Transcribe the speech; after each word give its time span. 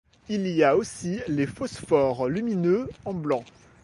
Il 0.29 0.47
y 0.47 0.63
a 0.63 0.75
aussi 0.77 1.19
les 1.27 1.45
phosphores 1.45 2.27
lumineux 2.27 2.89
en 3.05 3.13
blanc. 3.13 3.43